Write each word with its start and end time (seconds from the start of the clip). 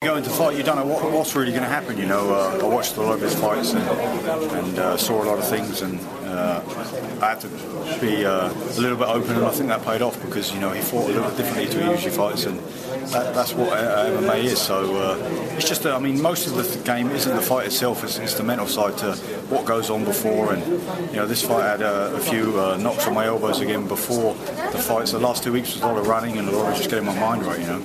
Going 0.00 0.22
to 0.22 0.30
fight, 0.30 0.56
you 0.56 0.62
don't 0.62 0.76
know 0.76 0.86
what, 0.86 1.10
what's 1.10 1.34
really 1.34 1.50
going 1.50 1.64
to 1.64 1.68
happen. 1.68 1.98
You 1.98 2.06
know, 2.06 2.32
uh, 2.32 2.60
I 2.62 2.68
watched 2.68 2.96
a 2.98 3.00
lot 3.00 3.14
of 3.14 3.20
his 3.20 3.34
fights 3.34 3.72
and, 3.72 3.82
and 3.82 4.78
uh, 4.78 4.96
saw 4.96 5.24
a 5.24 5.26
lot 5.26 5.40
of 5.40 5.48
things, 5.48 5.82
and 5.82 5.98
uh, 6.24 6.62
I 7.20 7.30
had 7.30 7.40
to 7.40 7.48
be 8.00 8.24
uh, 8.24 8.52
a 8.52 8.80
little 8.80 8.96
bit 8.96 9.08
open, 9.08 9.34
and 9.34 9.44
I 9.44 9.50
think 9.50 9.70
that 9.70 9.84
paid 9.84 10.00
off 10.00 10.22
because 10.22 10.54
you 10.54 10.60
know 10.60 10.70
he 10.70 10.80
fought 10.82 11.10
a 11.10 11.12
little 11.14 11.30
differently 11.30 11.66
to 11.66 11.82
he 11.82 11.90
usually 11.90 12.14
fights, 12.14 12.44
and 12.44 12.60
that, 13.10 13.34
that's 13.34 13.54
what 13.54 13.72
uh, 13.72 14.06
MMA 14.06 14.44
is. 14.44 14.60
So 14.60 14.94
uh, 14.94 15.16
it's 15.56 15.68
just, 15.68 15.84
I 15.84 15.98
mean, 15.98 16.22
most 16.22 16.46
of 16.46 16.54
the 16.54 16.84
game 16.84 17.10
isn't 17.10 17.34
the 17.34 17.42
fight 17.42 17.66
itself; 17.66 18.04
it's, 18.04 18.18
it's, 18.18 18.34
the 18.34 18.44
mental 18.44 18.68
side 18.68 18.96
to 18.98 19.16
what 19.48 19.66
goes 19.66 19.90
on 19.90 20.04
before. 20.04 20.54
And 20.54 20.64
you 21.10 21.16
know, 21.16 21.26
this 21.26 21.42
fight 21.42 21.62
had 21.62 21.82
a 21.82 22.20
few 22.20 22.52
knocks 22.78 23.08
on 23.08 23.14
my 23.14 23.26
elbows 23.26 23.60
again 23.60 23.88
before 23.88 24.34
the 24.34 24.78
fights. 24.78 25.10
The 25.10 25.18
last 25.18 25.42
two 25.42 25.52
weeks 25.52 25.74
was 25.74 25.82
a 25.82 25.86
lot 25.86 25.98
of 25.98 26.06
running 26.06 26.38
and 26.38 26.48
a 26.48 26.52
lot 26.52 26.70
of 26.70 26.76
just 26.76 26.88
getting 26.88 27.06
my 27.06 27.18
mind 27.18 27.44
right. 27.44 27.58
You 27.58 27.66
know. 27.66 27.82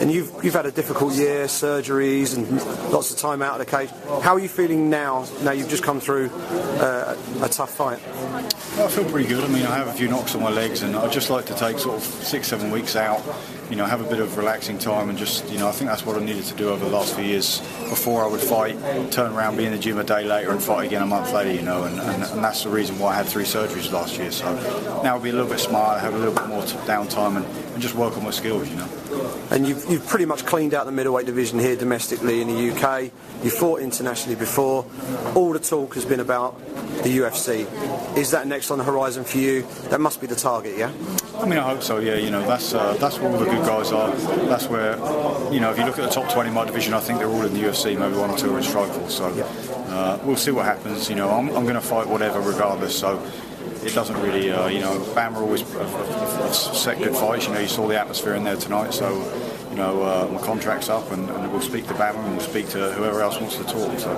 And 0.00 0.12
you've 0.12 0.32
you've 0.44 0.54
had 0.54 0.66
a 0.66 0.72
difficult 0.72 1.14
year 1.14 1.45
surgeries 1.46 2.36
and 2.36 2.50
lots 2.92 3.10
of 3.10 3.18
time 3.18 3.42
out 3.42 3.60
of 3.60 3.66
the 3.66 3.70
cage. 3.70 3.90
How 4.22 4.34
are 4.34 4.38
you 4.38 4.48
feeling 4.48 4.90
now? 4.90 5.26
Now 5.42 5.52
you've 5.52 5.68
just 5.68 5.82
come 5.82 6.00
through 6.00 6.30
uh, 6.30 7.16
a 7.42 7.48
tough 7.48 7.70
fight. 7.70 8.00
Well, 8.76 8.86
I 8.86 8.90
feel 8.90 9.04
pretty 9.04 9.28
good. 9.28 9.42
I 9.44 9.48
mean, 9.48 9.66
I 9.66 9.76
have 9.76 9.88
a 9.88 9.92
few 9.92 10.08
knocks 10.08 10.34
on 10.34 10.42
my 10.42 10.50
legs, 10.50 10.82
and 10.82 10.96
I'd 10.96 11.12
just 11.12 11.30
like 11.30 11.46
to 11.46 11.54
take 11.54 11.78
sort 11.78 11.96
of 11.96 12.02
six, 12.02 12.48
seven 12.48 12.70
weeks 12.70 12.96
out. 12.96 13.22
You 13.70 13.74
know, 13.74 13.84
have 13.84 14.00
a 14.00 14.08
bit 14.08 14.20
of 14.20 14.36
relaxing 14.36 14.78
time, 14.78 15.08
and 15.08 15.18
just 15.18 15.48
you 15.50 15.58
know, 15.58 15.68
I 15.68 15.72
think 15.72 15.90
that's 15.90 16.06
what 16.06 16.16
I 16.16 16.24
needed 16.24 16.44
to 16.44 16.54
do 16.54 16.68
over 16.68 16.84
the 16.84 16.90
last 16.90 17.14
few 17.16 17.24
years 17.24 17.60
before 17.88 18.24
I 18.24 18.28
would 18.28 18.40
fight. 18.40 18.76
Turn 19.10 19.32
around, 19.32 19.56
be 19.56 19.64
in 19.64 19.72
the 19.72 19.78
gym 19.78 19.98
a 19.98 20.04
day 20.04 20.24
later, 20.24 20.52
and 20.52 20.62
fight 20.62 20.86
again 20.86 21.02
a 21.02 21.06
month 21.06 21.32
later. 21.32 21.52
You 21.52 21.62
know, 21.62 21.84
and, 21.84 21.98
and, 21.98 22.22
and 22.22 22.44
that's 22.44 22.62
the 22.62 22.70
reason 22.70 22.98
why 22.98 23.12
I 23.12 23.16
had 23.16 23.26
three 23.26 23.44
surgeries 23.44 23.90
last 23.90 24.18
year. 24.18 24.30
So 24.30 24.54
now 25.02 25.14
I'll 25.14 25.20
be 25.20 25.30
a 25.30 25.32
little 25.32 25.48
bit 25.48 25.58
smarter, 25.58 25.98
have 26.00 26.14
a 26.14 26.18
little 26.18 26.34
bit 26.34 26.46
more 26.46 26.62
downtime, 26.62 27.36
and, 27.36 27.46
and 27.72 27.82
just 27.82 27.94
work 27.94 28.16
on 28.16 28.22
my 28.24 28.30
skills. 28.30 28.68
You 28.68 28.76
know. 28.76 28.88
And 29.50 29.66
you've, 29.66 29.84
you've 29.90 30.06
pretty 30.06 30.26
much 30.26 30.44
cleaned 30.44 30.74
out 30.74 30.86
the 30.86 30.92
middleweight 30.92 31.26
division 31.26 31.35
here 31.36 31.76
domestically 31.76 32.40
in 32.40 32.48
the 32.48 32.70
UK. 32.70 33.10
You 33.44 33.50
fought 33.50 33.80
internationally 33.80 34.36
before. 34.36 34.86
All 35.34 35.52
the 35.52 35.58
talk 35.58 35.94
has 35.94 36.06
been 36.06 36.20
about 36.20 36.58
the 37.02 37.18
UFC. 37.18 37.66
Is 38.16 38.30
that 38.30 38.46
next 38.46 38.70
on 38.70 38.78
the 38.78 38.84
horizon 38.84 39.22
for 39.22 39.36
you? 39.36 39.62
That 39.90 40.00
must 40.00 40.20
be 40.20 40.26
the 40.26 40.34
target, 40.34 40.78
yeah? 40.78 40.90
I 41.38 41.44
mean, 41.44 41.58
I 41.58 41.68
hope 41.68 41.82
so. 41.82 41.98
Yeah, 41.98 42.14
you 42.14 42.30
know, 42.30 42.46
that's 42.46 42.72
uh, 42.72 42.94
that's 42.94 43.18
where 43.18 43.30
all 43.30 43.38
the 43.38 43.44
good 43.44 43.66
guys 43.66 43.92
are. 43.92 44.10
That's 44.46 44.68
where, 44.68 44.96
you 45.52 45.60
know, 45.60 45.70
if 45.70 45.78
you 45.78 45.84
look 45.84 45.98
at 45.98 46.08
the 46.08 46.14
top 46.14 46.32
20 46.32 46.48
in 46.48 46.54
my 46.54 46.64
division, 46.64 46.94
I 46.94 47.00
think 47.00 47.18
they're 47.18 47.28
all 47.28 47.44
in 47.44 47.52
the 47.52 47.60
UFC. 47.60 47.98
Maybe 47.98 48.16
one 48.16 48.30
or 48.30 48.38
two 48.38 48.54
are 48.54 48.58
in 48.58 48.64
Strikeforce. 48.64 49.10
So 49.10 49.26
uh, 49.26 50.18
we'll 50.24 50.36
see 50.36 50.52
what 50.52 50.64
happens. 50.64 51.10
You 51.10 51.16
know, 51.16 51.28
I'm, 51.28 51.48
I'm 51.50 51.64
going 51.64 51.74
to 51.74 51.82
fight 51.82 52.06
whatever, 52.06 52.40
regardless. 52.40 52.98
So 52.98 53.22
it 53.84 53.94
doesn't 53.94 54.18
really, 54.22 54.50
uh, 54.50 54.68
you 54.68 54.80
know, 54.80 54.98
BAMMA 55.14 55.36
always 55.36 55.60
set 56.56 56.98
good 56.98 57.14
fights. 57.14 57.46
You 57.46 57.52
know, 57.52 57.60
you 57.60 57.68
saw 57.68 57.86
the 57.86 58.00
atmosphere 58.00 58.34
in 58.34 58.44
there 58.44 58.56
tonight, 58.56 58.94
so 58.94 59.22
you 59.76 59.82
know, 59.82 60.02
uh, 60.02 60.26
my 60.32 60.40
contract's 60.40 60.88
up, 60.88 61.12
and, 61.12 61.28
and, 61.28 61.52
we'll 61.52 61.60
speak 61.60 61.86
to 61.86 61.92
BAMMA 61.92 62.16
and 62.24 62.36
we'll 62.38 62.46
speak 62.46 62.66
to 62.70 62.92
whoever 62.92 63.20
else 63.20 63.38
wants 63.38 63.56
to 63.56 63.64
talk. 63.64 63.98
So. 63.98 64.10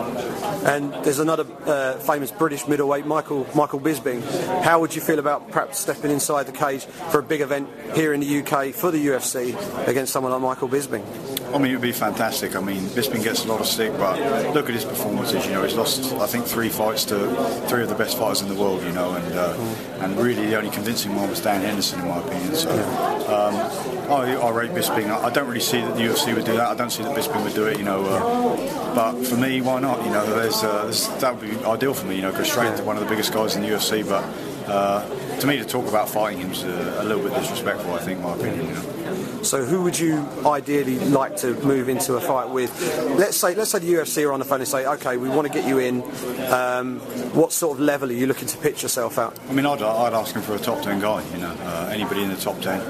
And 0.65 0.93
there's 1.05 1.19
another 1.19 1.45
uh, 1.67 1.95
famous 1.95 2.31
British 2.31 2.69
middleweight, 2.69 3.07
Michael 3.07 3.45
Michael 3.57 3.81
Bisping. 3.81 4.23
How 4.63 4.79
would 4.79 4.95
you 4.95 5.01
feel 5.01 5.19
about 5.19 5.51
perhaps 5.51 5.81
stepping 5.81 6.13
inside 6.13 6.47
the 6.47 6.53
cage 6.53 6.85
for 6.85 7.19
a 7.19 7.25
big 7.25 7.41
event 7.41 7.69
here 7.95 8.13
in 8.13 8.21
the 8.21 8.41
UK 8.41 8.73
for 8.73 8.93
the 8.93 9.05
UFC 9.05 9.89
against 9.89 10.13
someone 10.13 10.31
like 10.31 10.43
Michael 10.43 10.69
Bisping? 10.69 11.05
I 11.53 11.59
mean, 11.59 11.73
it 11.73 11.75
would 11.75 11.83
be 11.83 11.93
fantastic. 11.93 12.55
I 12.55 12.61
mean, 12.61 12.83
Bisping 12.91 13.25
gets 13.25 13.45
a 13.45 13.49
lot 13.49 13.61
of 13.61 13.67
stick, 13.67 13.93
but 13.95 14.21
look 14.55 14.69
at 14.69 14.75
his 14.75 14.85
performances. 14.85 15.45
You 15.47 15.53
know, 15.53 15.65
he's 15.65 15.75
lost, 15.75 16.13
I 16.15 16.27
think, 16.27 16.45
three 16.45 16.69
fights 16.69 17.05
to 17.07 17.17
three 17.67 17.83
of 17.83 17.89
the 17.89 17.97
best 17.97 18.17
fighters 18.17 18.43
in 18.43 18.49
the 18.49 18.55
world. 18.55 18.83
You 18.85 18.93
know, 18.93 19.13
and 19.15 19.35
uh, 19.35 19.57
and 20.01 20.17
really 20.19 20.47
the 20.47 20.57
only 20.57 20.71
convincing 20.71 21.17
one 21.17 21.29
was 21.29 21.41
Dan 21.41 21.63
Henderson, 21.63 22.01
in 22.01 22.09
my 22.09 22.19
opinion. 22.19 22.55
So, 22.55 22.71
um, 22.71 23.88
I, 24.19 24.35
I 24.35 24.51
rate 24.51 24.71
Bisping. 24.73 25.11
I 25.11 25.31
don't 25.31 25.47
really 25.47 25.61
see 25.61 25.81
that 25.81 25.95
the 25.95 26.03
UFC 26.03 26.35
would 26.35 26.45
do 26.45 26.57
that. 26.57 26.69
I 26.69 26.75
don't 26.75 26.91
see 26.91 27.03
that 27.03 27.17
Bisping 27.17 27.43
would 27.45 27.55
do 27.55 27.67
it. 27.67 27.79
You 27.79 27.85
know, 27.85 28.05
uh, 28.05 28.95
but 28.95 29.23
for 29.25 29.37
me, 29.37 29.61
why 29.61 29.81
not? 29.81 30.05
You 30.05 30.11
know, 30.11 30.27
there's, 30.27 30.63
uh, 30.63 30.85
there's, 30.85 31.09
that 31.21 31.37
would 31.37 31.49
be 31.49 31.65
ideal 31.65 31.95
for 31.95 32.07
me. 32.07 32.17
You 32.17 32.23
know, 32.23 32.33
go 32.33 32.43
straight 32.43 32.69
into 32.71 32.83
one 32.83 32.97
of 32.97 33.03
the 33.03 33.09
biggest 33.09 33.33
guys 33.33 33.57
in 33.57 33.63
the 33.63 33.69
UFC, 33.69 34.09
but. 34.09 34.25
Uh, 34.69 35.39
to 35.41 35.47
me, 35.47 35.57
to 35.57 35.65
talk 35.65 35.89
about 35.89 36.09
fighting 36.09 36.41
him 36.41 36.53
is 36.53 36.63
a, 36.65 37.03
a, 37.03 37.05
little 37.05 37.23
bit 37.23 37.35
disrespectful. 37.39 37.95
I 37.95 37.99
think, 37.99 38.19
in 38.19 38.25
my 38.25 38.35
opinion. 38.35 38.67
You 38.67 38.75
know. 38.75 39.43
So, 39.43 39.65
who 39.65 39.83
would 39.83 39.99
you 39.99 40.27
ideally 40.45 40.99
like 40.99 41.37
to 41.39 41.55
move 41.65 41.89
into 41.89 42.17
a 42.17 42.21
fight 42.21 42.51
with? 42.51 42.71
Let's 43.19 43.37
say, 43.37 43.55
let's 43.55 43.71
say 43.71 43.79
the 43.79 43.93
UFC 43.95 44.29
are 44.29 44.33
on 44.33 44.41
the 44.41 44.45
phone 44.45 44.61
and 44.61 44.69
say, 44.69 44.85
"Okay, 44.85 45.17
we 45.17 45.29
want 45.29 45.47
to 45.47 45.53
get 45.53 45.67
you 45.67 45.79
in. 45.79 46.03
Um, 46.53 46.99
what 47.35 47.53
sort 47.53 47.79
of 47.79 47.81
level 47.81 48.11
are 48.11 48.15
you 48.15 48.27
looking 48.27 48.49
to 48.49 48.59
pitch 48.59 48.83
yourself 48.83 49.17
at?" 49.19 49.39
I 49.49 49.53
mean, 49.53 49.65
I'd, 49.65 49.81
I'd 49.81 50.13
ask 50.13 50.35
him 50.35 50.43
for 50.43 50.55
a 50.55 50.59
top 50.59 50.83
ten 50.83 51.01
guy. 51.01 51.25
You 51.33 51.39
know, 51.39 51.57
uh, 51.61 51.91
anybody 51.93 52.23
in 52.23 52.29
the 52.29 52.37
top 52.37 52.61
ten, 52.61 52.81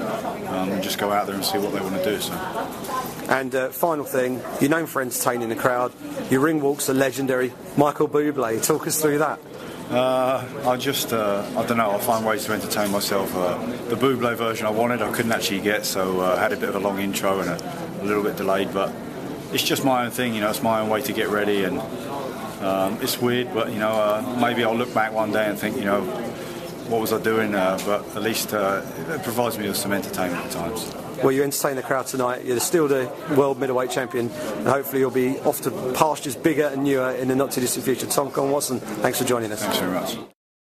um, 0.47 0.81
just 0.81 0.97
go 0.97 1.11
out 1.11 1.27
there 1.27 1.35
and 1.35 1.45
see 1.45 1.59
what 1.59 1.71
they 1.71 1.79
want 1.81 1.95
to 1.95 2.03
do. 2.03 2.19
So. 2.19 2.33
And 3.29 3.53
uh, 3.53 3.69
final 3.69 4.05
thing, 4.05 4.41
you're 4.59 4.71
known 4.71 4.87
for 4.87 5.03
entertaining 5.03 5.49
the 5.49 5.55
crowd. 5.55 5.93
Your 6.31 6.41
ring 6.41 6.61
walks 6.61 6.89
are 6.89 6.95
legendary. 6.95 7.53
Michael 7.77 8.09
Bublé, 8.09 8.61
talk 8.65 8.87
us 8.87 8.99
through 8.99 9.19
that. 9.19 9.39
Uh, 9.89 10.45
I 10.67 10.77
just, 10.77 11.13
uh, 11.13 11.43
I 11.57 11.65
don't 11.65 11.77
know, 11.77 11.89
I 11.89 11.97
find 11.97 12.23
ways 12.23 12.45
to 12.45 12.53
entertain 12.53 12.91
myself. 12.91 13.35
Uh, 13.35 13.57
the 13.89 13.95
Bublé 13.95 14.35
version 14.35 14.67
I 14.67 14.69
wanted, 14.69 15.01
I 15.01 15.11
couldn't 15.11 15.31
actually 15.31 15.61
get, 15.61 15.83
so 15.83 16.21
uh, 16.21 16.35
I 16.35 16.39
had 16.39 16.53
a 16.53 16.57
bit 16.57 16.69
of 16.69 16.75
a 16.75 16.79
long 16.79 16.99
intro 16.99 17.39
and 17.39 17.49
a, 17.49 18.03
a, 18.03 18.05
little 18.05 18.21
bit 18.21 18.37
delayed, 18.37 18.71
but 18.71 18.93
it's 19.51 19.63
just 19.63 19.83
my 19.83 20.05
own 20.05 20.11
thing, 20.11 20.35
you 20.35 20.41
know, 20.41 20.49
it's 20.51 20.61
my 20.61 20.81
own 20.81 20.89
way 20.89 21.01
to 21.01 21.11
get 21.11 21.29
ready, 21.29 21.63
and 21.63 21.79
um, 22.61 22.99
it's 23.01 23.19
weird, 23.19 23.51
but, 23.51 23.71
you 23.71 23.79
know, 23.79 23.89
uh, 23.89 24.37
maybe 24.39 24.63
I'll 24.63 24.77
look 24.77 24.93
back 24.93 25.11
one 25.11 25.31
day 25.31 25.47
and 25.47 25.57
think, 25.57 25.75
you 25.75 25.85
know, 25.85 26.03
what 26.87 27.01
was 27.01 27.11
I 27.11 27.19
doing? 27.19 27.55
Uh, 27.55 27.79
but 27.83 28.15
at 28.15 28.21
least 28.21 28.53
it 28.53 29.23
provides 29.23 29.57
me 29.57 29.67
with 29.67 29.77
some 29.77 29.91
entertainment 29.91 30.45
at 30.45 30.51
times 30.51 30.93
well, 31.23 31.31
you 31.31 31.43
entertain 31.43 31.75
the 31.75 31.83
crowd 31.83 32.07
tonight. 32.07 32.45
You're 32.45 32.59
still 32.59 32.87
the 32.87 33.11
world 33.35 33.59
middleweight 33.59 33.91
champion, 33.91 34.29
and 34.29 34.67
hopefully 34.67 34.99
you'll 34.99 35.11
be 35.11 35.39
off 35.39 35.61
to 35.61 35.71
pastures 35.93 36.35
bigger 36.35 36.67
and 36.67 36.83
newer 36.83 37.11
in 37.11 37.27
the 37.27 37.35
not 37.35 37.51
too 37.51 37.61
distant 37.61 37.85
future. 37.85 38.07
Tom 38.07 38.31
Kong 38.31 38.51
Watson, 38.51 38.79
thanks 38.79 39.19
for 39.19 39.25
joining 39.25 39.51
us. 39.51 39.61
Thanks 39.61 39.79
very 39.79 39.91
much. 39.91 40.17